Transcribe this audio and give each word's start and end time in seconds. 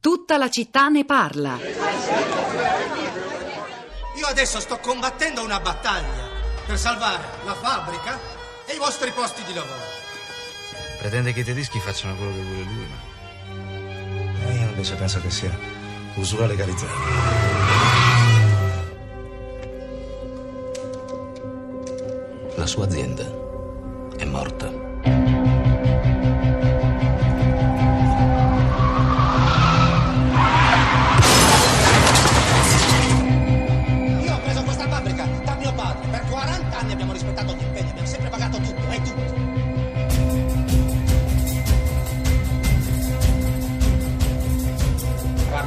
Tutta 0.00 0.38
la 0.38 0.48
città 0.48 0.88
ne 0.88 1.04
parla. 1.04 1.58
Io 4.16 4.26
adesso 4.26 4.58
sto 4.58 4.78
combattendo 4.78 5.44
una 5.44 5.60
battaglia 5.60 6.26
per 6.64 6.78
salvare 6.78 7.22
la 7.44 7.52
fabbrica 7.52 8.18
e 8.64 8.76
i 8.76 8.78
vostri 8.78 9.10
posti 9.10 9.42
di 9.44 9.52
lavoro. 9.52 9.82
Pretende 11.00 11.34
che 11.34 11.40
i 11.40 11.44
tedeschi 11.44 11.78
facciano 11.80 12.16
quello 12.16 12.32
che 12.32 12.42
vuole 12.42 12.62
lui, 12.62 12.86
ma... 12.88 14.48
E 14.48 14.54
io 14.54 14.68
invece 14.68 14.94
penso 14.94 15.20
che 15.20 15.30
sia 15.30 15.54
usura 16.14 16.46
legalizzata. 16.46 16.92
La 22.56 22.66
sua 22.66 22.86
azienda 22.86 23.24
è 24.16 24.24
morta. 24.24 24.89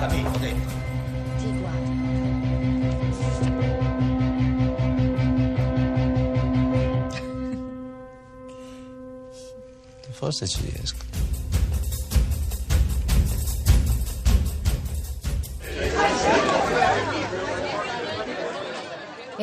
Guardami, 0.03 0.25
ho 0.25 0.37
detto. 0.37 0.71
Ti 1.37 1.59
guardo. 1.59 1.91
Forse 10.11 10.47
ci 10.47 10.61
riesco. 10.69 11.12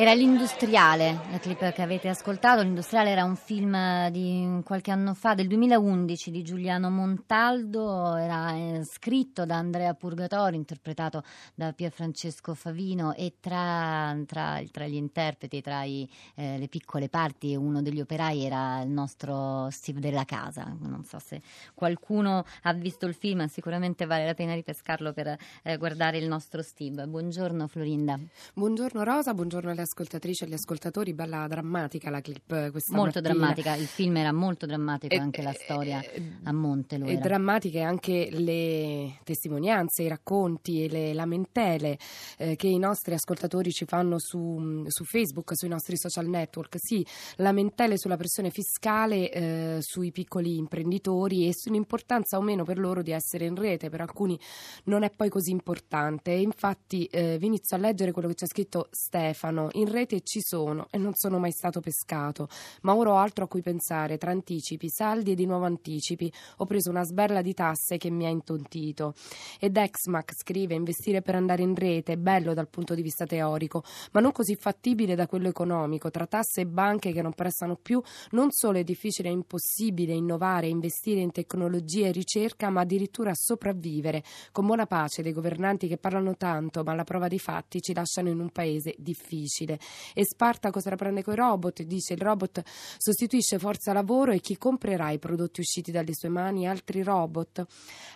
Era 0.01 0.13
l'industriale, 0.15 1.19
la 1.29 1.37
clip 1.37 1.71
che 1.73 1.81
avete 1.83 2.09
ascoltato. 2.09 2.63
L'industriale 2.63 3.11
era 3.11 3.23
un 3.23 3.35
film 3.35 4.09
di 4.09 4.59
qualche 4.63 4.89
anno 4.89 5.13
fa, 5.13 5.35
del 5.35 5.45
2011, 5.45 6.31
di 6.31 6.41
Giuliano 6.41 6.89
Montaldo. 6.89 8.15
Era 8.15 8.51
eh, 8.55 8.81
scritto 8.83 9.45
da 9.45 9.57
Andrea 9.57 9.93
Purgatori, 9.93 10.55
interpretato 10.55 11.23
da 11.53 11.71
Pierfrancesco 11.71 12.55
Favino. 12.55 13.13
E 13.13 13.35
tra, 13.39 14.17
tra- 14.25 14.59
tra 14.71 14.87
gli 14.87 14.95
interpreti, 14.95 15.61
tra 15.61 15.83
i, 15.83 16.09
eh, 16.33 16.57
le 16.57 16.67
piccole 16.67 17.07
parti, 17.07 17.55
uno 17.55 17.83
degli 17.83 18.01
operai 18.01 18.43
era 18.43 18.81
il 18.81 18.89
nostro 18.89 19.69
Steve 19.69 19.99
della 19.99 20.25
Casa. 20.25 20.75
Non 20.79 21.03
so 21.03 21.19
se 21.19 21.43
qualcuno 21.75 22.43
ha 22.63 22.73
visto 22.73 23.05
il 23.05 23.13
film, 23.13 23.45
sicuramente 23.45 24.07
vale 24.07 24.25
la 24.25 24.33
pena 24.33 24.55
ripescarlo 24.55 25.13
per 25.13 25.37
eh, 25.61 25.77
guardare 25.77 26.17
il 26.17 26.27
nostro 26.27 26.63
Steve. 26.63 27.05
Buongiorno 27.05 27.67
Florinda. 27.67 28.19
Buongiorno 28.55 29.03
Rosa, 29.03 29.35
buongiorno 29.35 29.69
alle 29.69 29.89
ascoltatrici 29.91 30.43
e 30.43 30.47
agli 30.47 30.53
ascoltatori. 30.53 31.13
Bella 31.13 31.45
drammatica 31.47 32.09
la 32.09 32.21
clip 32.21 32.49
eh, 32.51 32.71
questa 32.71 32.95
molto 32.95 33.19
mattina. 33.19 33.33
drammatica, 33.33 33.75
il 33.75 33.85
film 33.87 34.15
era 34.17 34.31
molto 34.31 34.65
drammatico, 34.65 35.13
E- 35.13 35.17
anche 35.17 35.41
la 35.41 35.51
e- 35.51 35.59
storia 35.61 36.01
e- 36.01 36.37
a 36.43 36.53
monte 36.53 36.97
lo 36.97 37.05
E 37.05 37.11
era. 37.13 37.19
drammatiche 37.21 37.81
anche 37.81 38.29
le 38.31 39.19
testimonianze, 39.23 40.03
i 40.03 40.07
racconti 40.07 40.83
e 40.83 40.89
le 40.89 41.13
lamentele 41.13 41.97
eh, 42.37 42.55
che 42.55 42.67
i 42.67 42.77
nostri 42.79 43.13
ascoltatori 43.13 43.69
ci 43.71 43.85
fanno 43.85 44.17
su, 44.17 44.83
su 44.87 45.03
Facebook, 45.03 45.51
sui 45.55 45.67
nostri 45.69 45.97
social 45.97 46.27
network. 46.27 46.75
Sì, 46.79 47.05
lamentele 47.37 47.97
sulla 47.97 48.17
pressione 48.17 48.49
fiscale 48.49 49.29
eh, 49.31 49.77
sui 49.81 50.11
piccoli 50.11 50.55
imprenditori 50.57 51.47
e 51.47 51.51
sull'importanza 51.53 52.37
o 52.37 52.41
meno 52.41 52.63
per 52.63 52.77
loro 52.79 53.01
di 53.01 53.11
essere 53.11 53.45
in 53.45 53.55
rete. 53.55 53.89
Per 53.89 53.99
alcuni 54.01 54.39
non 54.85 55.03
è 55.03 55.09
poi 55.09 55.29
così 55.29 55.51
importante. 55.51 56.31
Infatti 56.31 57.05
eh, 57.05 57.37
vi 57.37 57.47
inizio 57.47 57.75
a 57.75 57.79
leggere 57.79 58.11
quello 58.11 58.27
che 58.29 58.35
c'è 58.35 58.45
scritto 58.47 58.87
Stefano. 58.91 59.69
In 59.81 59.89
rete 59.89 60.21
ci 60.21 60.41
sono 60.43 60.85
e 60.91 60.99
non 60.99 61.15
sono 61.15 61.39
mai 61.39 61.51
stato 61.51 61.79
pescato, 61.79 62.47
ma 62.81 62.93
ora 62.93 63.13
ho 63.13 63.17
altro 63.17 63.45
a 63.45 63.47
cui 63.47 63.63
pensare, 63.63 64.19
tra 64.19 64.29
anticipi, 64.29 64.89
saldi 64.89 65.31
e 65.31 65.35
di 65.35 65.47
nuovo 65.47 65.65
anticipi. 65.65 66.31
Ho 66.57 66.67
preso 66.67 66.91
una 66.91 67.03
sberla 67.03 67.41
di 67.41 67.55
tasse 67.55 67.97
che 67.97 68.11
mi 68.11 68.27
ha 68.27 68.29
intontito. 68.29 69.15
Ed 69.59 69.75
Exmac 69.75 70.33
scrive: 70.35 70.75
investire 70.75 71.23
per 71.23 71.33
andare 71.33 71.63
in 71.63 71.73
rete 71.73 72.13
è 72.13 72.17
bello 72.17 72.53
dal 72.53 72.69
punto 72.69 72.93
di 72.93 73.01
vista 73.01 73.25
teorico, 73.25 73.83
ma 74.11 74.19
non 74.19 74.31
così 74.31 74.55
fattibile 74.55 75.15
da 75.15 75.25
quello 75.25 75.47
economico. 75.47 76.11
Tra 76.11 76.27
tasse 76.27 76.61
e 76.61 76.67
banche 76.67 77.11
che 77.11 77.23
non 77.23 77.33
prestano 77.33 77.75
più, 77.75 77.99
non 78.31 78.51
solo 78.51 78.77
è 78.77 78.83
difficile 78.83 79.29
e 79.29 79.31
impossibile 79.31 80.13
innovare 80.13 80.67
investire 80.67 81.21
in 81.21 81.31
tecnologia 81.31 82.05
e 82.05 82.11
ricerca, 82.11 82.69
ma 82.69 82.81
addirittura 82.81 83.31
sopravvivere, 83.33 84.23
con 84.51 84.67
buona 84.67 84.85
pace 84.85 85.23
dei 85.23 85.33
governanti 85.33 85.87
che 85.87 85.97
parlano 85.97 86.37
tanto, 86.37 86.83
ma 86.83 86.91
alla 86.91 87.03
prova 87.03 87.27
dei 87.27 87.39
fatti 87.39 87.81
ci 87.81 87.95
lasciano 87.95 88.29
in 88.29 88.39
un 88.39 88.51
paese 88.51 88.93
difficile. 88.99 89.69
E 90.13 90.25
Spartaco 90.25 90.79
se 90.79 90.89
la 90.89 90.95
prende 90.95 91.23
coi 91.23 91.35
robot, 91.35 91.83
dice 91.83 92.13
il 92.13 92.21
robot 92.21 92.61
sostituisce 92.97 93.59
forza 93.59 93.93
lavoro 93.93 94.31
e 94.31 94.39
chi 94.39 94.57
comprerà 94.57 95.11
i 95.11 95.19
prodotti 95.19 95.59
usciti 95.59 95.91
dalle 95.91 96.13
sue 96.13 96.29
mani? 96.29 96.67
Altri 96.67 97.03
robot. 97.03 97.65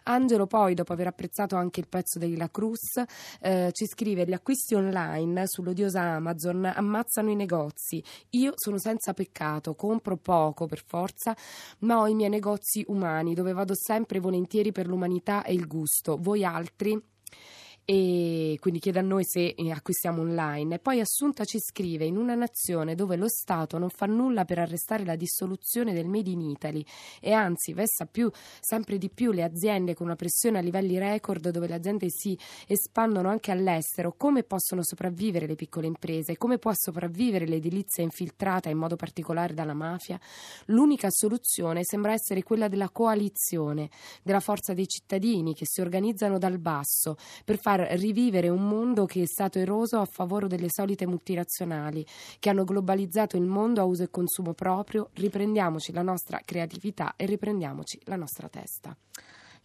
Angelo 0.03 0.47
poi, 0.47 0.73
dopo 0.73 0.93
aver 0.93 1.07
apprezzato 1.07 1.55
anche 1.55 1.79
il 1.79 1.87
pezzo 1.87 2.19
di 2.19 2.35
La 2.37 2.49
Cruz, 2.49 3.03
eh, 3.41 3.69
ci 3.71 3.85
scrive 3.87 4.25
gli 4.25 4.33
acquisti 4.33 4.75
online 4.75 5.47
sull'odiosa 5.47 6.01
Amazon 6.01 6.65
ammazzano 6.65 7.29
i 7.29 7.35
negozi. 7.35 8.03
Io 8.31 8.53
sono 8.55 8.77
senza 8.77 9.13
peccato, 9.13 9.75
compro 9.75 10.17
poco 10.17 10.65
per 10.65 10.83
forza, 10.85 11.35
ma 11.79 11.99
ho 11.99 12.07
i 12.07 12.13
miei 12.13 12.29
negozi 12.29 12.83
umani 12.87 13.33
dove 13.33 13.53
vado 13.53 13.73
sempre 13.75 14.19
volentieri 14.19 14.71
per 14.71 14.87
l'umanità 14.87 15.43
e 15.43 15.53
il 15.53 15.67
gusto. 15.67 16.17
Voi 16.19 16.43
altri? 16.43 16.99
E 17.87 18.57
quindi 18.59 18.79
chiede 18.79 18.97
a 18.97 19.03
noi 19.03 19.23
se 19.23 19.53
eh, 19.55 19.71
acquistiamo 19.71 20.23
online. 20.23 20.75
E 20.75 20.79
poi 20.79 20.99
Assunta 20.99 21.45
ci 21.45 21.59
scrive: 21.59 22.05
In 22.05 22.17
una 22.17 22.33
nazione 22.33 22.95
dove 22.95 23.15
lo 23.15 23.29
Stato 23.29 23.77
non 23.77 23.89
fa 23.89 24.07
nulla 24.07 24.43
per 24.43 24.57
arrestare 24.57 25.05
la 25.05 25.15
dissoluzione 25.15 25.93
del 25.93 26.07
Made 26.07 26.31
in 26.31 26.41
Italy 26.41 26.83
e 27.21 27.31
anzi 27.31 27.73
vessa 27.73 28.07
più, 28.07 28.31
sempre 28.59 28.97
di 28.97 29.09
più 29.09 29.31
le 29.31 29.43
aziende 29.43 29.93
con 29.93 30.07
una 30.07 30.15
pressione 30.15 30.57
a 30.57 30.61
livelli 30.61 30.97
record, 30.97 31.49
dove 31.49 31.67
le 31.67 31.75
aziende 31.75 32.07
si 32.09 32.37
espandono 32.65 33.29
anche 33.29 33.51
all'estero, 33.51 34.15
come 34.17 34.41
possono 34.41 34.81
sopravvivere 34.83 35.45
le 35.45 35.55
piccole 35.55 35.85
imprese? 35.85 36.37
Come 36.37 36.57
può 36.57 36.71
sopravvivere 36.73 37.45
l'edilizia 37.45 38.03
infiltrata 38.03 38.69
in 38.69 38.77
modo 38.79 38.95
particolare 38.95 39.53
dalla 39.53 39.75
mafia? 39.75 40.19
L'unica 40.65 41.09
soluzione 41.11 41.81
sembra 41.83 42.13
essere 42.13 42.41
quella 42.41 42.67
della 42.67 42.89
coalizione, 42.89 43.91
della 44.23 44.39
forza 44.39 44.73
dei 44.73 44.87
cittadini 44.87 45.53
che 45.53 45.65
si 45.67 45.81
organizzano 45.81 46.39
dal 46.39 46.57
basso 46.57 47.15
per 47.43 47.59
far 47.75 47.99
rivivere 47.99 48.47
un 48.49 48.67
mondo 48.67 49.05
che 49.05 49.23
è 49.23 49.25
stato 49.25 49.59
eroso 49.59 49.99
a 49.99 50.05
favore 50.05 50.47
delle 50.47 50.67
solite 50.69 51.05
multinazionali 51.05 52.05
che 52.39 52.49
hanno 52.49 52.63
globalizzato 52.63 53.35
il 53.35 53.43
mondo 53.43 53.81
a 53.81 53.83
uso 53.83 54.03
e 54.03 54.09
consumo 54.09 54.53
proprio. 54.53 55.09
Riprendiamoci 55.13 55.91
la 55.91 56.01
nostra 56.01 56.39
creatività 56.43 57.13
e 57.17 57.25
riprendiamoci 57.25 57.99
la 58.05 58.15
nostra 58.15 58.47
testa. 58.47 58.95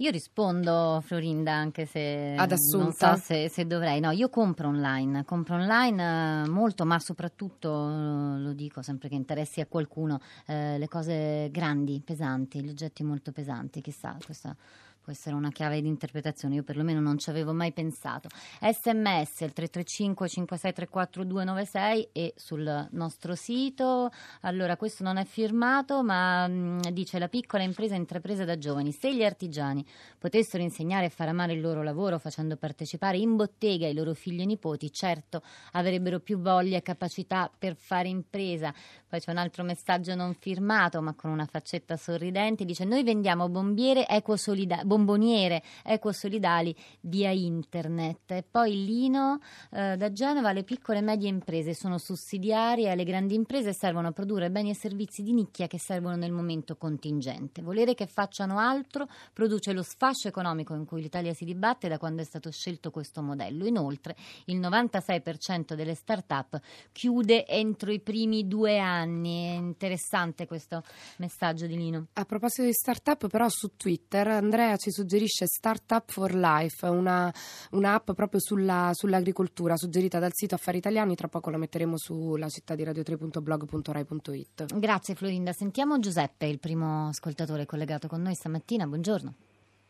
Io 0.00 0.10
rispondo, 0.10 1.03
Florinda, 1.04 1.53
anche 1.53 1.84
se 1.84 2.34
Ad 2.34 2.54
non 2.72 2.91
so 2.91 3.16
se, 3.16 3.50
se 3.50 3.66
dovrei. 3.66 4.00
No, 4.00 4.10
io 4.12 4.31
compro 4.31 4.69
online, 4.69 5.27
compro 5.27 5.56
online 5.56 6.44
eh, 6.44 6.48
molto, 6.48 6.87
ma 6.87 6.98
soprattutto, 6.98 7.69
eh, 7.69 8.38
lo 8.38 8.54
dico 8.54 8.81
sempre 8.81 9.10
che 9.10 9.15
interessi 9.15 9.60
a 9.60 9.66
qualcuno, 9.66 10.19
eh, 10.47 10.78
le 10.78 10.88
cose 10.88 11.50
grandi, 11.53 12.00
pesanti, 12.03 12.62
gli 12.62 12.71
oggetti 12.71 13.03
molto 13.03 13.31
pesanti, 13.31 13.82
chissà, 13.82 14.16
questa 14.25 14.56
può 15.03 15.12
essere 15.12 15.34
una 15.34 15.50
chiave 15.50 15.81
di 15.81 15.88
interpretazione, 15.88 16.56
io 16.56 16.62
perlomeno 16.62 17.00
non 17.00 17.19
ci 17.19 17.31
avevo 17.31 17.53
mai 17.53 17.72
pensato. 17.72 18.28
Sms 18.61 19.41
il 19.41 19.53
335 19.53 20.28
5634 20.28 21.25
296 21.25 22.09
e 22.12 22.34
sul 22.37 22.88
nostro 22.93 23.34
sito. 23.34 24.10
Allora, 24.43 24.77
questo 24.77 25.03
non 25.03 25.16
è 25.16 25.25
firmato, 25.25 26.03
ma 26.03 26.47
mh, 26.47 26.91
dice 26.93 27.19
la 27.19 27.28
piccola 27.28 27.62
impresa 27.62 27.94
intrapresa 27.94 28.44
da 28.44 28.59
giovani. 28.59 28.93
Se 28.93 29.15
gli 29.15 29.25
artigiani 29.25 29.84
potessero 30.19 30.62
insegnare 30.62 31.06
e 31.06 31.10
far 31.10 31.28
amare 31.28 31.55
il 31.55 31.60
loro 31.60 31.83
lavoro 31.83 32.19
facendo 32.19 32.57
partecipare 32.57 33.16
in 33.16 33.36
bottega 33.36 33.89
i 33.89 33.95
loro 33.95 34.15
figli 34.15 34.42
e 34.42 34.45
nipoti, 34.45 34.92
certo 34.92 35.42
avrebbero 35.72 36.21
più 36.21 36.39
voglia 36.39 36.77
e 36.77 36.83
capacità 36.83 37.51
per 37.57 37.75
fare 37.77 38.09
impresa. 38.09 38.72
Poi 39.09 39.21
c'è 39.21 39.30
un 39.30 39.39
altro 39.39 39.65
messaggio 39.65 40.15
non 40.15 40.34
firmato, 40.34 41.01
ma 41.01 41.15
con 41.15 41.30
una 41.30 41.47
faccetta 41.47 41.97
sorridente, 41.97 42.65
dice 42.65 42.84
noi 42.84 43.03
vendiamo 43.03 43.48
bombiere 43.48 44.07
ecosolida- 44.07 44.84
bomboniere 44.91 45.63
ecosolidali 45.84 46.75
via 47.03 47.31
internet. 47.31 48.33
E 48.33 48.45
poi 48.48 48.84
Lino 48.84 49.39
eh, 49.71 49.97
da 49.97 50.10
Genova, 50.10 50.51
le 50.51 50.65
piccole 50.65 50.98
e 50.98 51.03
medie 51.03 51.28
imprese 51.28 51.75
sono 51.75 51.98
sussidiarie 51.98 52.91
alle 52.91 53.04
grandi 53.04 53.37
imprese 53.37 53.69
e 53.69 53.75
servono 53.75 54.09
a 54.09 54.13
produrre 54.13 54.51
beni 54.51 54.71
e 54.71 54.75
servizi 54.75 55.22
di 55.22 55.33
nicchia 55.33 55.69
che 55.69 55.78
servono 55.78 56.16
nel 56.16 56.33
momento 56.33 56.77
contingente. 56.77 57.63
Volere 57.63 57.95
che 57.95 58.07
facciano 58.07 58.59
altro 58.59 59.07
produce 59.33 59.72
lo 59.72 59.83
sfascio 59.83 60.27
economico 60.27 60.75
in 60.75 60.84
cui 60.84 61.03
l'Italia 61.03 61.34
si 61.34 61.45
dibatte 61.45 61.87
da 61.87 61.97
quando 61.97 62.22
è 62.22 62.25
stato 62.25 62.51
scelto 62.51 62.91
questo 62.91 63.22
modello. 63.22 63.66
Inoltre, 63.66 64.16
il 64.47 64.59
96% 64.59 65.75
delle 65.75 65.95
start-up 65.95 66.60
chiude 66.91 67.47
entro 67.47 67.92
i 67.92 68.01
primi 68.01 68.48
due 68.48 68.78
anni. 68.78 69.54
È 69.54 69.57
interessante 69.57 70.47
questo 70.47 70.83
messaggio 71.19 71.66
di 71.66 71.77
Lino. 71.77 72.09
A 72.15 72.25
proposito 72.25 72.65
di 72.65 72.72
startup, 72.72 73.28
però 73.28 73.48
su 73.48 73.77
Twitter 73.77 74.27
Andrea 74.27 74.77
ci 74.80 74.91
suggerisce 74.91 75.47
Startup 75.47 76.03
for 76.10 76.32
Life, 76.34 76.86
una, 76.86 77.30
un'app 77.72 78.12
proprio 78.12 78.41
sulla, 78.41 78.91
sull'agricoltura 78.92 79.77
suggerita 79.77 80.18
dal 80.18 80.32
sito 80.32 80.54
Affari 80.54 80.78
Italiani. 80.78 81.15
Tra 81.15 81.28
poco 81.28 81.50
la 81.50 81.59
metteremo 81.59 81.98
sulla 81.98 82.48
città 82.48 82.74
di 82.74 82.82
radio3.blog.rai.it. 82.84 84.78
Grazie 84.78 85.15
Florinda. 85.15 85.53
Sentiamo 85.53 85.98
Giuseppe, 85.98 86.47
il 86.47 86.59
primo 86.59 87.09
ascoltatore 87.09 87.66
collegato 87.66 88.09
con 88.09 88.22
noi 88.22 88.34
stamattina. 88.34 88.86
Buongiorno. 88.86 89.34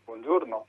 Buongiorno. 0.04 0.66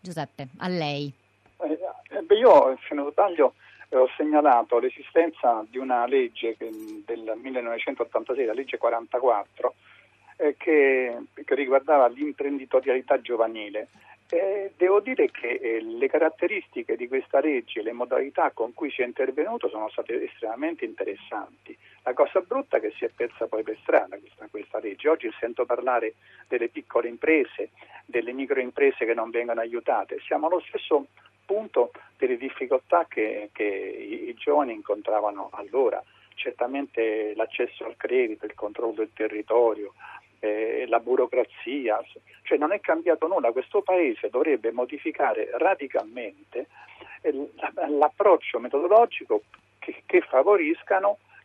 Giuseppe, 0.00 0.48
a 0.58 0.68
lei. 0.68 1.12
Eh, 1.60 1.78
eh, 2.10 2.22
beh, 2.22 2.38
io, 2.38 2.76
se 2.88 2.94
non 2.94 3.08
sbaglio, 3.12 3.54
eh, 3.90 3.96
ho 3.96 4.08
segnalato 4.16 4.80
l'esistenza 4.80 5.64
di 5.70 5.78
una 5.78 6.06
legge 6.06 6.56
del 6.58 7.32
1986, 7.40 8.44
la 8.44 8.52
legge 8.52 8.78
44, 8.78 9.74
eh, 10.38 10.54
che, 10.56 11.16
che, 11.44 11.54
riguardava 11.54 12.08
l'imprenditorialità 12.08 13.20
giovanile. 13.20 13.88
Eh, 14.30 14.72
devo 14.76 15.00
dire 15.00 15.30
che 15.30 15.58
eh, 15.60 15.80
le 15.80 16.08
caratteristiche 16.08 16.96
di 16.96 17.08
questa 17.08 17.40
legge, 17.40 17.82
le 17.82 17.92
modalità 17.92 18.50
con 18.52 18.74
cui 18.74 18.90
si 18.90 19.00
è 19.00 19.06
intervenuto 19.06 19.68
sono 19.68 19.88
state 19.88 20.22
estremamente 20.22 20.84
interessanti. 20.84 21.76
La 22.02 22.12
cosa 22.12 22.40
brutta 22.40 22.76
è 22.76 22.80
che 22.80 22.92
si 22.96 23.04
è 23.04 23.08
persa 23.08 23.46
poi 23.46 23.62
per 23.62 23.78
strada 23.80 24.18
questa, 24.18 24.46
questa 24.50 24.80
legge. 24.80 25.08
Oggi 25.08 25.30
sento 25.40 25.64
parlare 25.64 26.14
delle 26.46 26.68
piccole 26.68 27.08
imprese, 27.08 27.70
delle 28.04 28.32
microimprese 28.32 29.06
che 29.06 29.14
non 29.14 29.30
vengono 29.30 29.60
aiutate. 29.60 30.18
Siamo 30.20 30.46
allo 30.46 30.60
stesso 30.60 31.06
punto 31.46 31.92
delle 32.18 32.36
difficoltà 32.36 33.06
che, 33.08 33.48
che 33.52 33.64
i, 33.64 34.28
i 34.28 34.34
giovani 34.34 34.74
incontravano 34.74 35.48
allora. 35.52 36.02
Certamente 36.34 37.32
l'accesso 37.34 37.86
al 37.86 37.96
credito, 37.96 38.44
il 38.44 38.54
controllo 38.54 38.92
del 38.92 39.10
territorio, 39.14 39.94
eh, 40.40 40.84
la 40.88 41.00
burocrazia, 41.00 42.00
cioè 42.42 42.58
non 42.58 42.72
è 42.72 42.80
cambiato 42.80 43.26
nulla, 43.26 43.52
questo 43.52 43.82
Paese 43.82 44.30
dovrebbe 44.30 44.72
modificare 44.72 45.50
radicalmente 45.52 46.66
eh, 47.22 47.50
l'approccio 47.88 48.58
metodologico 48.58 49.42
che, 49.78 50.02
che, 50.06 50.22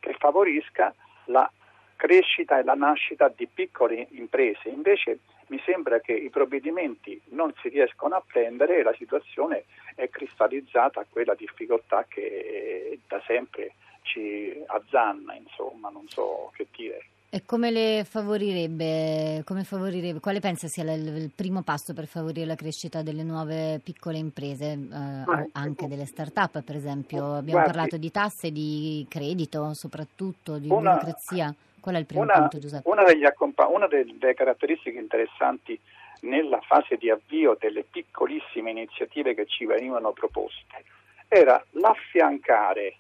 che 0.03 0.13
favorisca 0.13 0.93
la 1.25 1.51
crescita 1.95 2.59
e 2.59 2.63
la 2.63 2.75
nascita 2.75 3.31
di 3.33 3.47
piccole 3.47 4.07
imprese. 4.11 4.69
Invece 4.69 5.19
mi 5.47 5.61
sembra 5.65 5.99
che 5.99 6.13
i 6.13 6.29
provvedimenti 6.29 7.21
non 7.29 7.53
si 7.61 7.69
riescono 7.69 8.15
a 8.15 8.23
prendere 8.25 8.79
e 8.79 8.83
la 8.83 8.93
situazione 8.93 9.65
è 9.95 10.09
cristallizzata 10.09 11.01
a 11.01 11.05
quella 11.09 11.35
difficoltà 11.35 12.05
che 12.07 12.99
da 13.07 13.21
sempre 13.25 13.73
ci 14.01 14.63
azzanna, 14.65 15.35
insomma, 15.35 15.89
non 15.89 16.07
so 16.07 16.51
che 16.55 16.67
dire. 16.75 17.05
E 17.35 17.45
come 17.47 17.71
le 17.71 18.06
favorirebbe, 18.07 19.41
come 19.44 19.63
favorirebbe 19.63 20.19
quale 20.19 20.39
pensa 20.39 20.68
sia 20.68 20.83
il, 20.83 21.07
il, 21.07 21.31
primo 21.35 21.63
passo 21.63 21.91
per 21.95 22.06
favorire 22.06 22.45
la 22.45 22.53
crescita 22.53 23.01
delle 23.01 23.24
nuove 23.24 23.81
piccole 23.83 24.19
imprese 24.19 24.74
eh, 24.74 25.24
o 25.25 25.50
anche 25.53 25.88
delle 25.88 26.06
start-up, 26.06 26.62
per 26.62 26.75
esempio? 26.75 27.33
Abbiamo 27.33 27.62
Guardi, 27.62 27.71
parlato 27.71 27.97
di 27.97 28.12
tasse, 28.12 28.51
di 28.51 29.03
credito, 29.09 29.74
soprattutto 29.74 30.59
di 30.59 30.69
una, 30.69 30.91
burocrazia. 30.91 31.51
Qual 31.80 31.95
è 31.95 31.97
il 31.97 32.06
primo 32.06 32.21
una, 32.21 32.33
punto, 32.33 32.59
Giuseppe? 32.59 32.88
Una, 32.88 33.01
accompa- 33.27 33.65
una 33.65 33.88
delle 33.88 34.36
caratteristiche 34.36 35.00
interessanti 35.00 35.79
nella 36.19 36.62
fase 36.62 36.97
di 36.97 37.09
avvio 37.09 37.57
delle 37.59 37.81
piccolissime 37.81 38.69
iniziative 38.69 39.33
che 39.33 39.47
ci 39.47 39.65
venivano 39.65 40.12
proposte 40.12 40.83
era 41.29 41.59
l'affiancare 41.71 42.95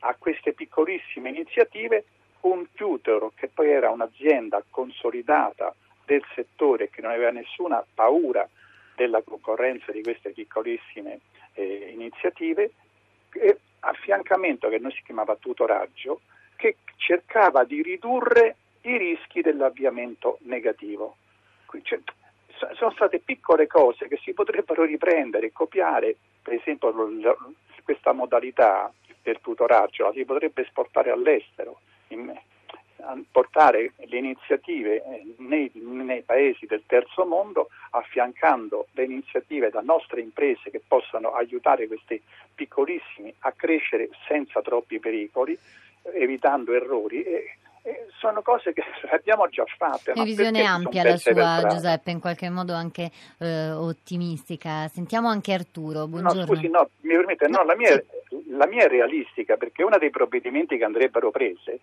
a 0.00 0.16
queste 0.18 0.52
piccolissime 0.52 1.28
iniziative 1.28 2.06
tutor 2.74 3.32
che 3.34 3.48
poi 3.48 3.70
era 3.70 3.90
un'azienda 3.90 4.62
consolidata 4.70 5.74
del 6.04 6.24
settore 6.34 6.88
che 6.88 7.02
non 7.02 7.10
aveva 7.10 7.30
nessuna 7.30 7.84
paura 7.94 8.48
della 8.94 9.22
concorrenza 9.22 9.92
di 9.92 10.02
queste 10.02 10.30
piccolissime 10.30 11.20
eh, 11.54 11.90
iniziative 11.92 12.70
e 13.32 13.58
affiancamento 13.80 14.68
che 14.68 14.78
noi 14.78 14.92
si 14.92 15.02
chiamava 15.04 15.36
tutoraggio 15.36 16.20
che 16.56 16.76
cercava 16.96 17.64
di 17.64 17.82
ridurre 17.82 18.56
i 18.82 18.96
rischi 18.96 19.42
dell'avviamento 19.42 20.38
negativo. 20.42 21.16
Cioè, 21.82 22.00
sono 22.74 22.90
state 22.92 23.20
piccole 23.20 23.66
cose 23.66 24.08
che 24.08 24.18
si 24.22 24.32
potrebbero 24.32 24.84
riprendere 24.84 25.52
copiare, 25.52 26.16
per 26.42 26.54
esempio 26.54 26.92
questa 27.84 28.12
modalità 28.12 28.92
del 29.22 29.38
tutoraggio 29.40 30.04
la 30.04 30.12
si 30.12 30.24
potrebbe 30.24 30.62
esportare 30.62 31.10
all'estero 31.10 31.80
portare 33.30 33.92
le 33.96 34.18
iniziative 34.18 35.02
eh, 35.02 35.34
nei, 35.38 35.70
nei, 35.74 36.22
paesi 36.22 36.66
del 36.66 36.82
terzo 36.86 37.24
mondo 37.24 37.68
affiancando 37.90 38.88
le 38.92 39.04
iniziative 39.04 39.70
da 39.70 39.80
nostre 39.80 40.20
imprese 40.20 40.70
che 40.70 40.82
possano 40.86 41.32
aiutare 41.32 41.86
questi 41.86 42.20
piccolissimi 42.54 43.32
a 43.40 43.52
crescere 43.52 44.10
senza 44.26 44.60
troppi 44.62 44.98
pericoli, 44.98 45.56
evitando 46.14 46.74
errori. 46.74 47.22
E, 47.22 47.56
e 47.82 48.06
sono 48.18 48.42
cose 48.42 48.72
che 48.72 48.82
abbiamo 49.10 49.48
già 49.48 49.64
fatte. 49.76 50.12
Una 50.14 50.24
visione 50.24 50.64
ampia 50.64 51.04
la 51.04 51.16
sua, 51.16 51.64
Giuseppe, 51.68 52.10
in 52.10 52.20
qualche 52.20 52.50
modo 52.50 52.74
anche 52.74 53.10
eh, 53.38 53.70
ottimistica. 53.70 54.88
Sentiamo 54.88 55.28
anche 55.28 55.52
Arturo. 55.52 56.08
Buongiorno. 56.08 56.40
No, 56.40 56.46
scusi, 56.46 56.68
no, 56.68 56.88
mi 57.02 57.14
permette, 57.14 57.46
no, 57.46 57.62
la 57.62 57.76
mia, 57.76 57.92
sì. 57.92 58.44
la 58.50 58.66
mia 58.66 58.84
è 58.84 58.88
realistica 58.88 59.56
perché 59.56 59.84
uno 59.84 59.98
dei 59.98 60.10
provvedimenti 60.10 60.76
che 60.76 60.84
andrebbero 60.84 61.30
prese 61.30 61.80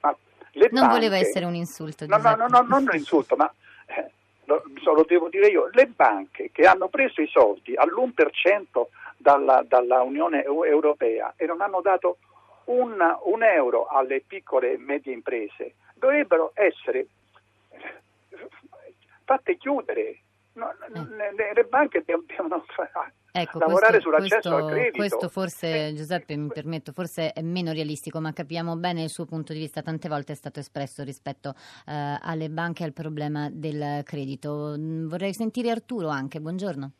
ma 0.00 0.16
le 0.52 0.68
non 0.70 0.86
banche, 0.86 0.94
voleva 0.94 1.16
essere 1.16 1.44
un 1.44 1.54
insulto. 1.54 2.06
No, 2.06 2.16
no, 2.18 2.34
no, 2.34 2.46
no, 2.48 2.60
non 2.62 2.82
un 2.82 2.94
insulto, 2.94 3.36
ma 3.36 3.52
eh, 3.86 4.10
lo, 4.44 4.62
lo, 4.82 5.04
devo 5.06 5.28
dire 5.28 5.48
io. 5.48 5.68
Le 5.72 5.86
banche 5.86 6.50
che 6.52 6.66
hanno 6.66 6.88
preso 6.88 7.20
i 7.20 7.28
soldi 7.28 7.74
all'1% 7.74 8.86
dalla, 9.16 9.64
dalla 9.66 10.02
Unione 10.02 10.44
Europea 10.44 11.34
e 11.36 11.46
non 11.46 11.60
hanno 11.60 11.80
dato 11.80 12.18
un, 12.64 12.96
un 13.24 13.42
euro 13.42 13.86
alle 13.86 14.20
piccole 14.26 14.72
e 14.72 14.78
medie 14.78 15.12
imprese 15.12 15.74
dovrebbero 15.94 16.52
essere 16.54 17.06
fatte 19.24 19.56
chiudere. 19.56 20.20
No, 20.54 20.70
eh. 20.70 21.32
le, 21.36 21.52
le, 21.54 21.64
banche 21.64 22.02
devono 22.04 22.64
ecco, 23.42 23.58
lavorare 23.58 24.00
questo, 24.00 24.10
sull'accesso 24.10 24.50
questo, 24.50 24.54
al 24.54 24.70
credito. 24.70 24.96
Questo 24.96 25.28
forse, 25.28 25.92
Giuseppe, 25.94 26.36
mi 26.36 26.48
permetto, 26.48 26.92
forse 26.92 27.32
è 27.32 27.42
meno 27.42 27.72
realistico, 27.72 28.20
ma 28.20 28.32
capiamo 28.32 28.76
bene 28.76 29.02
il 29.02 29.08
suo 29.08 29.24
punto 29.24 29.52
di 29.52 29.58
vista. 29.58 29.82
Tante 29.82 30.08
volte 30.08 30.32
è 30.32 30.36
stato 30.36 30.60
espresso 30.60 31.02
rispetto 31.02 31.54
eh, 31.86 32.18
alle 32.20 32.48
banche 32.48 32.82
e 32.82 32.86
al 32.86 32.92
problema 32.92 33.48
del 33.50 34.02
credito. 34.04 34.74
Mm, 34.76 35.08
vorrei 35.08 35.32
sentire 35.32 35.70
Arturo 35.70 36.08
anche. 36.08 36.40
Buongiorno. 36.40 36.92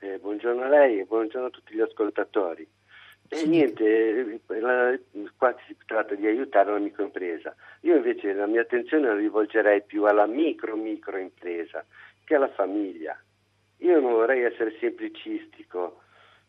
Eh, 0.00 0.18
buongiorno 0.18 0.62
a 0.62 0.68
lei 0.68 1.00
e 1.00 1.04
buongiorno 1.04 1.48
a 1.48 1.50
tutti 1.50 1.74
gli 1.74 1.80
ascoltatori. 1.80 2.66
E 3.30 3.46
niente, 3.46 3.84
eh, 3.84 4.60
la, 4.60 4.98
qua 5.36 5.54
si 5.66 5.76
tratta 5.84 6.14
di 6.14 6.26
aiutare 6.26 6.72
la 6.72 6.78
microimpresa. 6.78 7.54
Io 7.80 7.96
invece 7.96 8.32
la 8.32 8.46
mia 8.46 8.62
attenzione 8.62 9.08
la 9.08 9.14
rivolgerei 9.14 9.82
più 9.82 10.04
alla 10.04 10.26
micro 10.26 10.76
microimpresa 10.76 11.84
che 12.24 12.34
alla 12.34 12.48
famiglia 12.48 13.18
io 13.78 14.00
non 14.00 14.12
vorrei 14.12 14.42
essere 14.42 14.76
semplicistico, 14.78 16.02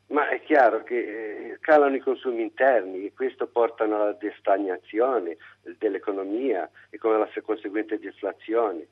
ma 0.08 0.30
è 0.30 0.42
chiaro 0.42 0.84
che 0.84 0.98
eh, 0.98 1.58
calano 1.60 1.96
i 1.96 2.00
consumi 2.00 2.42
interni 2.42 3.06
e 3.06 3.14
questo 3.14 3.48
porta 3.48 3.84
alla 3.84 4.14
destagnazione 4.14 5.38
dell'economia 5.78 6.70
e 6.90 6.98
con 6.98 7.18
la 7.18 7.30
conseguente 7.44 8.00
deflazione. 8.00 8.88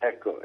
Ecco, 0.00 0.40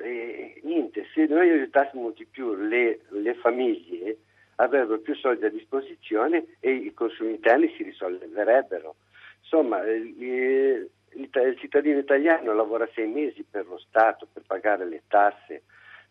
niente, 0.63 1.06
se 1.13 1.25
noi 1.25 1.50
aiutassimo 1.50 2.12
di 2.12 2.25
più 2.25 2.56
le, 2.56 3.02
le 3.10 3.34
famiglie 3.36 4.18
avrebbero 4.56 5.00
più 5.00 5.16
soldi 5.16 5.46
a 5.46 5.50
disposizione 5.50 6.46
e 6.60 6.72
i 6.72 6.94
consumi 6.94 7.32
interni 7.32 7.74
si 7.75 7.84
risolverebbero. 7.84 8.96
Insomma, 9.42 9.84
il, 9.86 10.22
il, 10.22 10.90
il 11.16 11.58
cittadino 11.58 12.00
italiano 12.00 12.54
lavora 12.54 12.88
sei 12.94 13.08
mesi 13.08 13.44
per 13.44 13.68
lo 13.68 13.78
Stato, 13.78 14.28
per 14.32 14.44
pagare 14.46 14.86
le 14.86 15.04
tasse, 15.08 15.63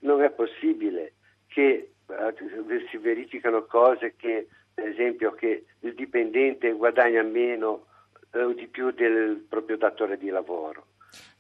non 0.03 0.23
è 0.23 0.31
possibile 0.31 1.15
che 1.49 1.93
eh, 2.07 2.85
si 2.91 2.97
verificano 2.99 3.65
cose 3.65 4.15
che, 4.17 4.49
per 4.73 4.89
esempio, 4.89 5.33
che 5.33 5.65
il 5.81 5.95
dipendente 5.95 6.73
guadagna 6.73 7.23
meno 7.23 7.87
eh, 8.33 8.43
o 8.43 8.53
di 8.53 8.67
più 8.67 8.91
del 8.91 9.45
proprio 9.49 9.77
datore 9.77 10.17
di 10.19 10.29
lavoro. 10.29 10.87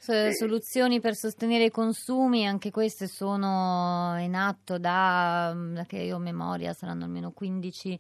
Soluzioni 0.03 0.99
per 0.99 1.15
sostenere 1.15 1.67
i 1.67 1.71
consumi, 1.71 2.45
anche 2.45 2.73
queste 2.73 3.07
sono 3.07 4.17
in 4.19 4.35
atto 4.35 4.77
da, 4.77 5.53
mm, 5.55 5.75
da 5.75 5.85
che 5.85 5.99
io 5.99 6.17
ho 6.17 6.19
memoria, 6.19 6.73
saranno 6.73 7.05
almeno 7.05 7.33
15-20 7.33 7.99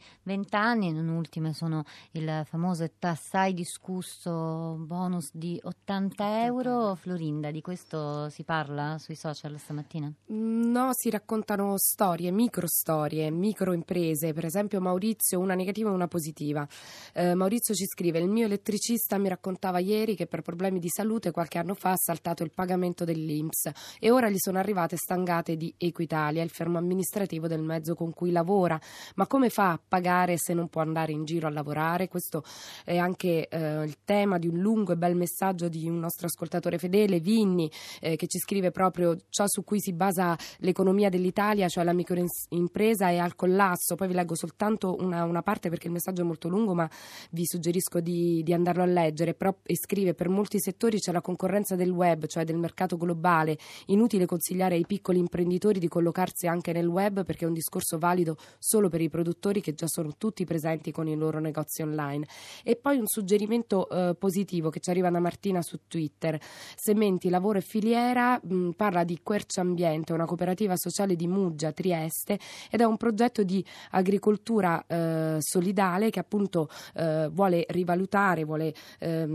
anni. 0.56 0.92
Non 0.92 1.08
ultime 1.08 1.52
sono 1.52 1.84
il 2.12 2.42
famoso 2.44 2.82
e 2.82 2.90
assai 2.98 3.54
discusso 3.54 4.74
bonus 4.80 5.30
di 5.32 5.60
80 5.62 6.44
euro. 6.44 6.96
Florinda, 6.96 7.52
di 7.52 7.60
questo 7.60 8.28
si 8.30 8.42
parla 8.42 8.98
sui 8.98 9.14
social 9.14 9.56
stamattina? 9.58 10.12
No, 10.26 10.90
si 10.94 11.08
raccontano 11.08 11.74
storie, 11.76 12.32
micro 12.32 12.66
storie, 12.66 13.30
micro 13.30 13.72
imprese. 13.72 14.32
Per 14.32 14.44
esempio 14.44 14.80
Maurizio, 14.80 15.38
una 15.38 15.54
negativa 15.54 15.90
e 15.90 15.92
una 15.92 16.08
positiva. 16.08 16.66
Eh, 17.12 17.36
Maurizio 17.36 17.74
ci 17.74 17.86
scrive, 17.86 18.18
il 18.18 18.28
mio 18.28 18.46
elettricista 18.46 19.18
mi 19.18 19.28
raccontava 19.28 19.78
ieri 19.78 20.16
che 20.16 20.26
per 20.26 20.42
problemi 20.42 20.80
di 20.80 20.88
salute 20.88 21.30
qualche 21.30 21.58
anno 21.58 21.61
fa 21.74 21.90
ha 21.90 21.96
saltato 21.96 22.42
il 22.42 22.52
pagamento 22.54 23.04
dell'Inps 23.04 23.70
e 23.98 24.10
ora 24.10 24.28
gli 24.28 24.38
sono 24.38 24.58
arrivate 24.58 24.96
stangate 24.96 25.56
di 25.56 25.72
Equitalia, 25.78 26.42
il 26.42 26.50
fermo 26.50 26.78
amministrativo 26.78 27.46
del 27.46 27.62
mezzo 27.62 27.94
con 27.94 28.12
cui 28.12 28.30
lavora. 28.30 28.80
Ma 29.14 29.26
come 29.26 29.48
fa 29.48 29.70
a 29.70 29.80
pagare 29.86 30.36
se 30.36 30.54
non 30.54 30.68
può 30.68 30.82
andare 30.82 31.12
in 31.12 31.24
giro 31.24 31.46
a 31.46 31.50
lavorare? 31.50 32.08
Questo 32.08 32.42
è 32.84 32.96
anche 32.96 33.48
eh, 33.48 33.84
il 33.84 33.98
tema 34.04 34.38
di 34.38 34.48
un 34.48 34.58
lungo 34.58 34.92
e 34.92 34.96
bel 34.96 35.14
messaggio 35.14 35.68
di 35.68 35.88
un 35.88 35.98
nostro 35.98 36.26
ascoltatore 36.26 36.78
fedele, 36.78 37.20
Vinni, 37.20 37.70
eh, 38.00 38.16
che 38.16 38.26
ci 38.26 38.38
scrive 38.38 38.70
proprio 38.70 39.16
ciò 39.28 39.44
su 39.46 39.64
cui 39.64 39.80
si 39.80 39.92
basa 39.92 40.36
l'economia 40.58 41.08
dell'Italia, 41.08 41.68
cioè 41.68 41.84
la 41.84 41.92
microimpresa 41.92 43.08
è 43.08 43.18
al 43.18 43.34
collasso. 43.34 43.94
Poi 43.94 44.08
vi 44.08 44.14
leggo 44.14 44.34
soltanto 44.34 44.96
una, 44.98 45.24
una 45.24 45.42
parte 45.42 45.68
perché 45.68 45.86
il 45.86 45.92
messaggio 45.92 46.22
è 46.22 46.24
molto 46.24 46.48
lungo, 46.48 46.74
ma 46.74 46.88
vi 47.30 47.44
suggerisco 47.46 48.00
di, 48.00 48.42
di 48.42 48.52
andarlo 48.52 48.82
a 48.82 48.86
leggere. 48.86 49.34
Però, 49.34 49.54
e 49.62 49.76
scrive: 49.76 50.14
Per 50.14 50.28
molti 50.28 50.60
settori 50.60 50.98
c'è 50.98 51.12
la 51.12 51.20
concorrenza 51.20 51.50
del 51.60 51.90
web, 51.90 52.26
cioè 52.26 52.44
del 52.44 52.56
mercato 52.56 52.96
globale. 52.96 53.58
Inutile 53.86 54.24
consigliare 54.24 54.74
ai 54.74 54.86
piccoli 54.86 55.18
imprenditori 55.18 55.78
di 55.78 55.88
collocarsi 55.88 56.46
anche 56.46 56.72
nel 56.72 56.86
web 56.86 57.24
perché 57.24 57.44
è 57.44 57.48
un 57.48 57.52
discorso 57.52 57.98
valido 57.98 58.36
solo 58.58 58.88
per 58.88 59.02
i 59.02 59.10
produttori 59.10 59.60
che 59.60 59.74
già 59.74 59.86
sono 59.86 60.14
tutti 60.16 60.44
presenti 60.46 60.90
con 60.90 61.06
i 61.08 61.14
loro 61.14 61.40
negozi 61.40 61.82
online. 61.82 62.26
E 62.64 62.76
poi 62.76 62.98
un 62.98 63.06
suggerimento 63.06 63.88
eh, 63.88 64.14
positivo 64.18 64.70
che 64.70 64.80
ci 64.80 64.88
arriva 64.90 65.10
da 65.10 65.20
Martina 65.20 65.60
su 65.60 65.80
Twitter. 65.86 66.40
Sementi, 66.74 67.28
lavoro 67.28 67.58
e 67.58 67.62
filiera 67.62 68.40
mh, 68.42 68.70
parla 68.70 69.04
di 69.04 69.20
Quercia 69.22 69.60
Ambiente, 69.60 70.12
una 70.12 70.24
cooperativa 70.24 70.74
sociale 70.76 71.16
di 71.16 71.26
Muggia, 71.26 71.72
Trieste, 71.72 72.38
ed 72.70 72.80
è 72.80 72.84
un 72.84 72.96
progetto 72.96 73.42
di 73.42 73.64
agricoltura 73.90 74.84
eh, 74.86 75.36
solidale 75.40 76.10
che 76.10 76.20
appunto 76.20 76.68
eh, 76.94 77.28
vuole 77.30 77.64
rivalutare, 77.68 78.44
vuole 78.44 78.72
ehm, 78.98 79.30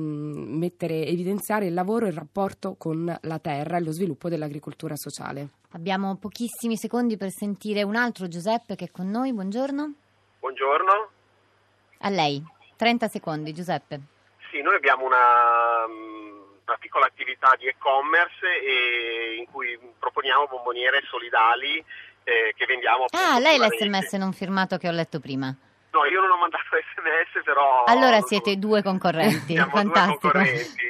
mettere, 0.57 1.05
evidenziare 1.05 1.67
il 1.67 1.73
lavoro 1.73 2.06
il 2.07 2.15
rapporto 2.15 2.75
con 2.77 3.05
la 3.21 3.39
terra 3.39 3.77
e 3.77 3.81
lo 3.81 3.91
sviluppo 3.91 4.29
dell'agricoltura 4.29 4.95
sociale. 4.95 5.49
Abbiamo 5.71 6.15
pochissimi 6.17 6.77
secondi 6.77 7.17
per 7.17 7.29
sentire 7.29 7.83
un 7.83 7.95
altro 7.95 8.27
Giuseppe 8.27 8.75
che 8.75 8.85
è 8.85 8.91
con 8.91 9.09
noi. 9.09 9.33
Buongiorno. 9.33 9.93
Buongiorno. 10.39 11.09
A 11.99 12.09
lei. 12.09 12.43
30 12.75 13.07
secondi, 13.07 13.53
Giuseppe. 13.53 13.99
Sì, 14.51 14.61
noi 14.61 14.75
abbiamo 14.75 15.05
una, 15.05 15.85
una 15.87 16.77
piccola 16.79 17.05
attività 17.05 17.55
di 17.57 17.67
e-commerce 17.67 18.45
e 18.45 19.35
in 19.39 19.45
cui 19.51 19.77
proponiamo 19.99 20.47
bomboniere 20.47 21.01
solidali 21.09 21.77
eh, 22.23 22.53
che 22.55 22.65
vendiamo. 22.65 23.05
Ah, 23.09 23.39
lei 23.39 23.57
l'SMS 23.57 24.13
non 24.13 24.33
firmato 24.33 24.77
che 24.77 24.87
ho 24.87 24.91
letto 24.91 25.19
prima. 25.19 25.55
No, 25.91 26.05
io 26.05 26.21
non 26.21 26.31
ho 26.31 26.37
mandato 26.37 26.63
sms, 26.75 27.43
però... 27.43 27.83
Allora 27.85 28.21
siete 28.21 28.57
due 28.57 28.83
concorrenti, 28.83 29.53
Siamo 29.57 29.71
fantastico. 29.71 30.29
due 30.29 30.31
concorrenti. 30.31 30.86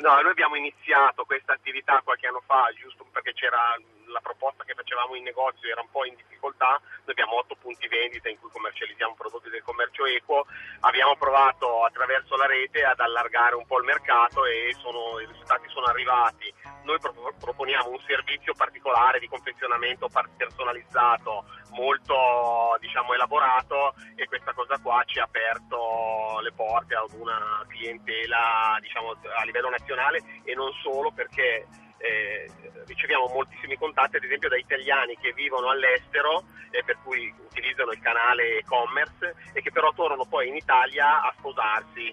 No, 0.00 0.20
noi 0.20 0.30
abbiamo 0.30 0.56
iniziato 0.56 1.24
questa 1.24 1.52
attività 1.52 2.00
qualche 2.02 2.26
anno 2.26 2.42
fa, 2.46 2.70
giusto 2.78 3.06
perché 3.12 3.32
c'era 3.32 3.76
la 4.10 4.20
proposta 4.20 4.64
che 4.64 4.74
facevamo 4.74 5.14
in 5.14 5.22
negozio 5.22 5.70
era 5.70 5.80
un 5.80 5.90
po' 5.90 6.04
in 6.04 6.14
difficoltà, 6.14 6.80
noi 6.80 7.10
abbiamo 7.14 7.38
otto 7.38 7.56
punti 7.56 7.88
vendita 7.88 8.28
in 8.28 8.38
cui 8.38 8.50
commercializziamo 8.50 9.14
prodotti 9.14 9.48
del 9.50 9.62
commercio 9.62 10.04
equo, 10.06 10.46
abbiamo 10.80 11.16
provato 11.16 11.84
attraverso 11.84 12.36
la 12.36 12.46
rete 12.46 12.84
ad 12.84 13.00
allargare 13.00 13.54
un 13.54 13.66
po' 13.66 13.78
il 13.78 13.84
mercato 13.84 14.44
e 14.44 14.74
sono, 14.78 15.18
i 15.20 15.26
risultati 15.26 15.68
sono 15.68 15.86
arrivati. 15.86 16.52
Noi 16.84 16.98
pro- 16.98 17.34
proponiamo 17.38 17.90
un 17.90 18.00
servizio 18.06 18.54
particolare 18.54 19.18
di 19.18 19.28
confezionamento 19.28 20.08
personalizzato, 20.36 21.44
molto 21.70 22.76
diciamo, 22.80 23.14
elaborato 23.14 23.94
e 24.16 24.26
questa 24.26 24.52
cosa 24.52 24.78
qua 24.78 25.02
ci 25.06 25.18
ha 25.18 25.24
aperto 25.24 26.40
le 26.40 26.52
porte 26.52 26.94
ad 26.94 27.12
una 27.12 27.64
clientela 27.68 28.76
diciamo, 28.80 29.14
a 29.38 29.44
livello 29.44 29.70
nazionale 29.70 30.22
e 30.44 30.54
non 30.54 30.72
solo 30.82 31.10
perché 31.10 31.66
eh, 32.00 32.50
riceviamo 32.86 33.28
moltissimi 33.32 33.76
contatti 33.76 34.16
ad 34.16 34.24
esempio 34.24 34.48
da 34.48 34.56
italiani 34.56 35.16
che 35.20 35.32
vivono 35.32 35.68
all'estero 35.70 36.42
e 36.70 36.82
per 36.84 36.98
cui 37.02 37.32
utilizzano 37.48 37.90
il 37.90 38.00
canale 38.00 38.58
e-commerce 38.58 39.34
e 39.52 39.60
che 39.60 39.70
però 39.72 39.92
tornano 39.92 40.24
poi 40.24 40.48
in 40.48 40.56
Italia 40.56 41.22
a 41.22 41.34
sposarsi. 41.36 42.12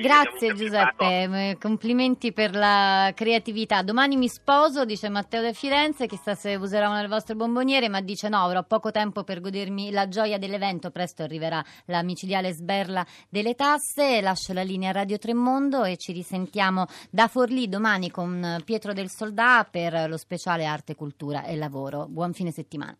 Grazie 0.00 0.54
Giuseppe, 0.54 1.04
eh, 1.04 1.56
complimenti 1.60 2.32
per 2.32 2.54
la 2.54 3.12
creatività. 3.14 3.82
Domani 3.82 4.16
mi 4.16 4.28
sposo, 4.28 4.84
dice 4.84 5.08
Matteo 5.08 5.42
da 5.42 5.52
Firenze, 5.52 6.06
chissà 6.06 6.34
se 6.34 6.54
userà 6.56 6.88
una 6.88 6.96
delle 6.96 7.08
vostre 7.08 7.34
bomboniere, 7.34 7.88
ma 7.88 8.00
dice 8.00 8.28
no, 8.28 8.42
avrò 8.42 8.62
poco 8.64 8.90
tempo 8.90 9.24
per 9.24 9.40
godermi 9.40 9.90
la 9.90 10.08
gioia 10.08 10.38
dell'evento, 10.38 10.90
presto 10.90 11.22
arriverà 11.22 11.62
la 11.86 12.02
micidiale 12.02 12.52
sberla 12.52 13.04
delle 13.28 13.54
tasse, 13.54 14.20
lascio 14.20 14.52
la 14.52 14.62
linea 14.62 14.90
a 14.90 14.94
Radio 14.94 15.18
Tremondo 15.18 15.84
e 15.84 15.96
ci 15.96 16.12
risentiamo 16.12 16.86
da 17.10 17.28
Forlì 17.28 17.68
domani 17.68 18.10
con 18.10 18.62
Pietro 18.64 18.92
del 18.92 19.10
Soldà 19.28 19.68
per 19.70 20.08
lo 20.08 20.16
speciale 20.16 20.64
Arte, 20.64 20.94
Cultura 20.94 21.44
e 21.44 21.54
Lavoro. 21.54 22.06
Buon 22.08 22.32
fine 22.32 22.50
settimana. 22.50 22.96